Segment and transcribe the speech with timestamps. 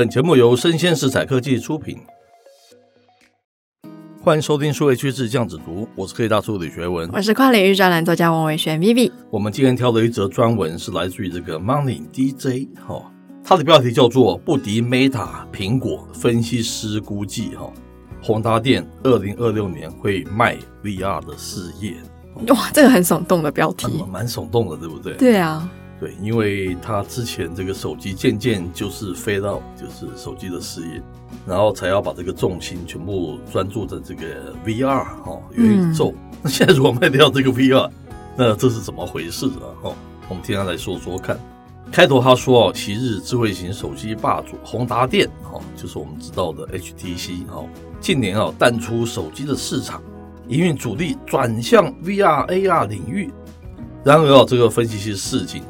[0.00, 1.98] 本节目由生鲜食材科技出品。
[4.22, 9.12] 欢迎收听数位趋势酱子读，我是科技大叔李学文，我是跨领域专栏作家王维轩 Vivi。
[9.30, 13.04] 我们今天挑的一则专文是来自于这个 Money DJ 哈、哦，
[13.44, 17.70] 它的标题叫做“不敌 Meta 苹果”，分析师估计哈，
[18.22, 21.94] 宏达电二零二六年会卖 VR 的事业。
[22.48, 25.12] 哇，这个很耸动的标题，蛮，蛮耸动的，对不对？
[25.18, 25.70] 对啊。
[26.00, 31.02] 对，因为他之前这个手机渐渐就是飞到就是手机的事业，
[31.46, 36.14] 然后才要把这个重心全部专注在这个 VR 哈元宇宙。
[36.42, 37.90] 那、嗯、现在如果卖掉这个 VR，
[38.34, 39.68] 那这是怎么回事啊？
[39.82, 39.94] 哈，
[40.30, 41.38] 我们听他来说说看。
[41.92, 47.62] 开头他说哦，昔日智慧型手机霸主宏达电哈，就是我们知道的 HTC 哈，
[48.00, 50.00] 近年啊淡出手机的市场，
[50.48, 53.30] 营运主力转向 VR AR 领域。
[54.02, 55.62] 然而啊，这个分析师示警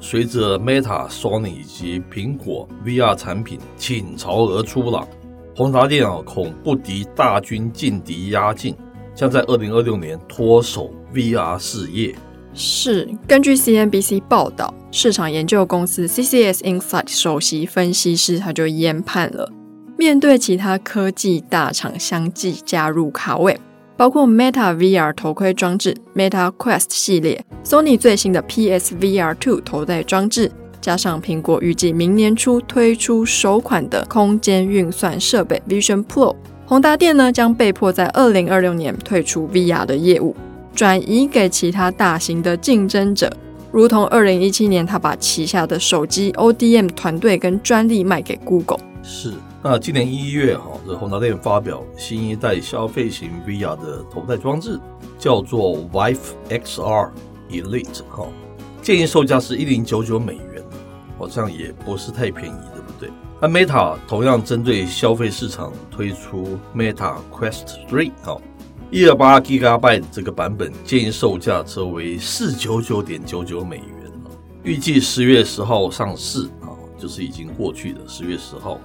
[0.00, 5.06] 随着 Meta、Sony 以及苹果 VR 产品倾巢而出了，
[5.54, 8.74] 宏达电啊恐不敌大军劲敌压境，
[9.14, 12.14] 将在二零二六年脱手 VR 事业。
[12.54, 19.52] 是根据 CNBC 报道，市场研究公司 CCS Insight 首席分析师他就研判了，
[19.96, 23.60] 面对其他科技大厂相继加入卡位。
[24.00, 30.50] 包括 Meta VR 头盔装置、Meta Quest 系列、Sony 最新的 PSVR 2头戴装置，
[30.80, 36.34] 加上苹果预计明年初推出首款的空间运算设备 Vision Pro，
[36.64, 40.34] 宏达电呢将被迫在二零二六年退出 VR 的业务，
[40.74, 43.30] 转移给其他大型的竞争者，
[43.70, 48.80] 如同二零一七年他把旗下的手机 ODM 团队跟专利卖给 Google。
[49.02, 49.34] 是。
[49.62, 54.80] 那今年一月哈，这宏达电发表新一代消费型 VR 的头戴装置，
[55.18, 56.16] 叫做 Vive
[56.48, 57.10] XR
[57.50, 58.26] Elite 哈，
[58.80, 60.64] 建议售价是一零九九美元，
[61.18, 63.10] 好像也不是太便宜，对不对？
[63.38, 68.40] 那 Meta 同样针对消费市场推出 Meta Quest 3哈，
[68.90, 74.10] 一二八 GB 这个版本建议售价则为四九九点九九美元，
[74.62, 78.80] 预计十月十号上市啊，就是已经过去的十月十号嘛。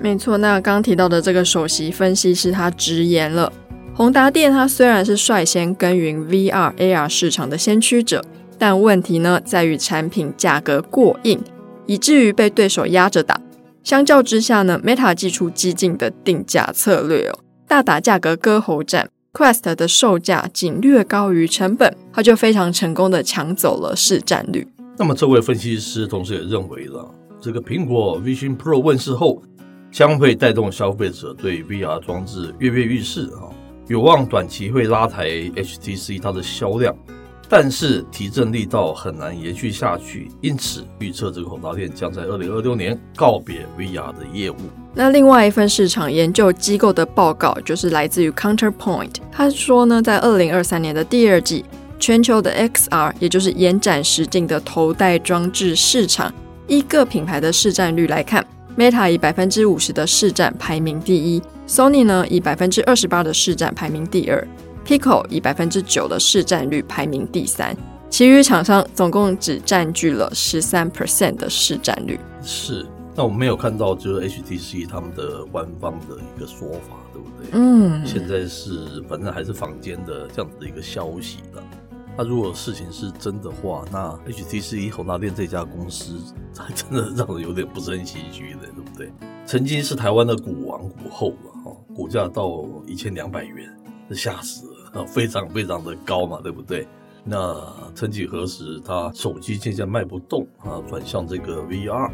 [0.00, 3.50] 没错，那刚提到的这个首席分析师他直言了，
[3.94, 8.22] 宏达电它虽然是率先耕耘 VR AR 市场的先驱者，
[8.58, 11.40] 但问题呢在于产品价格过硬，
[11.86, 13.40] 以至于被对手压着打。
[13.82, 24.66] 相较之下呢，Meta 祭出激进的定价策略哦，大打价格割喉战，Quest 的售价仅略高于成本，它就非常成功的抢走了市占率。
[24.98, 29.42] 那么这位分析师同时也认为了，这个苹果 Vision Pro 问世后。
[29.94, 33.46] 将会带动消费者对 VR 装置跃跃欲试啊，
[33.86, 36.92] 有望短期会拉抬 HTC 它的销量，
[37.48, 44.56] 但是提振力道很难延续下去，因此预测这个宏达电将在二零二六年告别 VR 的业务。
[44.94, 51.64] 那另外一份市场研究机构的报告就是来自于 Counterpoint，他说呢，在二零二三年的第二季，
[52.00, 56.34] 全球的 XR 也就是延展实境的头戴装置市场，
[56.66, 58.44] 依各品牌的市占率来看。
[58.76, 64.48] Meta 以百分之五十的市占排名第一，Sony 呢以百分之二十八的市占排名第二
[64.84, 67.76] ，Pico 以百分之九的市占率排名第三，
[68.10, 72.18] 其余厂商总共只占据了十三 percent 的市占率。
[72.42, 72.84] 是，
[73.14, 77.50] 那我们没有看到就是 HTC 他们的官方的一个说法，对不对？
[77.52, 81.62] 嗯，现在是反正还是坊间的这样子的一个消息了。
[82.16, 86.18] 那如果事情是真的话，那 HTC 宏达电这家公司
[86.56, 89.12] 还真的让人有点不胜唏嘘的，对不对？
[89.46, 93.68] 曾经是台湾的股王股后嘛哈，股价到一千两百元，
[94.08, 96.86] 这吓死了， 非常非常的高嘛，对不对？
[97.24, 97.56] 那
[97.94, 102.12] 曾几何时，他手机渐渐卖不动啊，转向这个 VR 啊。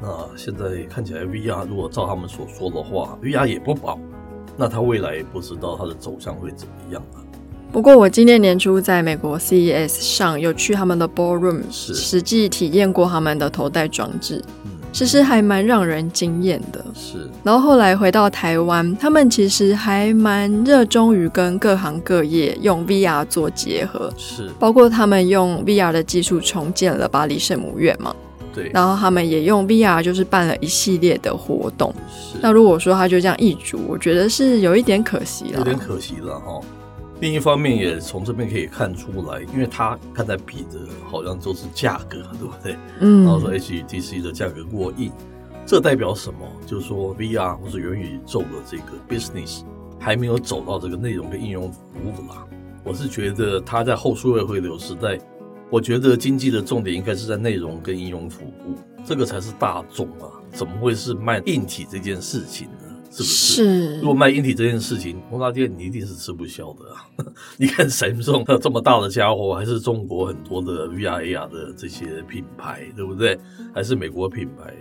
[0.00, 3.98] 那现在看起来，VR 如果照他们所说的话，VR 也不保。
[4.56, 7.24] 那他未来也不知道他的走向会怎么样啊。
[7.70, 16.84] 不过我今年年初在美国 CES 上有去他们的 Ballroom，是实际体验过他们的头戴装置，嗯，其实还蛮让人惊艳的。
[16.94, 17.28] 是。
[17.44, 24.50] 然后后来回到台湾，他们其实还蛮热衷于跟各行各业用 VR 做结合，是。
[24.58, 28.16] 包括他们用 VR 的技术重建了巴黎圣母院嘛。
[28.54, 28.70] 对。
[28.72, 31.94] 然后他们也用 VR 就是办了一系列的活动。
[32.10, 32.38] 是。
[32.40, 35.58] 那如果说他就这样易主，我觉得是有一点可惜了。
[35.58, 36.58] 有点可惜了哈。
[37.20, 40.78] 另一方面，也从这边可以看出来，因为他刚才比的
[41.10, 42.76] 好像都是价格， 对不对？
[43.00, 43.24] 嗯。
[43.24, 45.10] 然后说 HTC 的价格过硬，
[45.66, 46.40] 这代表什么？
[46.64, 49.62] 就是说 VR 或者元宇宙的这个 business
[49.98, 52.46] 还没有走到这个内容跟应用服务啦。
[52.84, 55.18] 我是觉得它在后数位回流时代，
[55.70, 62.87] 我觉得经济的重点应该是在内容跟应用服务，这个才是大众啊，怎么会是卖硬体这件事情呢？
[63.10, 63.64] 是不是？
[63.94, 64.00] 是。
[64.00, 67.06] 如果卖硬体这件事情，宏达电你一定是吃不消的啊！
[67.56, 73.38] 你看 Samsung 这么大的家伙，还是中国很多的 VR 的这些品牌，对不对？
[73.74, 74.74] 还是美国品牌，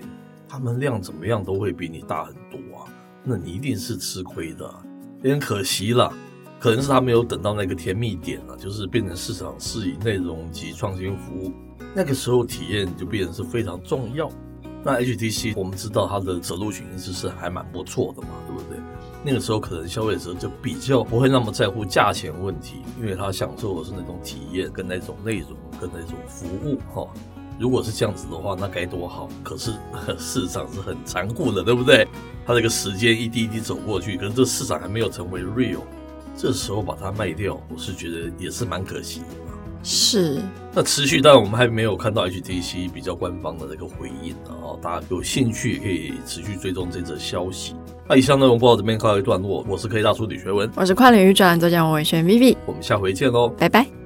[0.47, 2.85] 他们量怎么样都会比你大很多啊！
[3.23, 4.83] 那你一定是吃亏的啊，
[5.17, 6.13] 有点可惜了。
[6.59, 11.53] 可能是他没有等到那个甜蜜点啊，就是变成市场适宜内容及创新服务，
[11.93, 14.27] 那个时候体验就变成是非常重要。
[14.87, 18.79] 那 HTC 我们知道它的走路群其实是还蛮不错的嘛，对不对？
[19.21, 25.49] 那个时候可能消费者就比较不会那么在乎价钱问题，因为他享受的是那种体验跟那种内容
[25.81, 27.05] 跟那种服务哈。
[27.59, 29.27] 如果是这样子的话，那该多好！
[29.43, 29.73] 可是
[30.17, 32.07] 市场是很残酷的，对不对？
[32.45, 35.81] 它这个时间一滴一滴走过去，可是这市场还没有成为 real，
[36.37, 39.25] 这时候把它卖掉，我是觉得也是蛮可惜的。
[39.89, 40.41] 是，
[40.73, 47.73] 那持续，但我们还没有看到 HTC 比较官方的这个回应啊，大家有兴趣也可以持续追踪这则消息。
[48.05, 53.96] 那以上内容播到这边告一段落，我是科技大叔李学文，我是跨领域专栏作家王伟轩 Vivi，我们下回见喽，拜拜。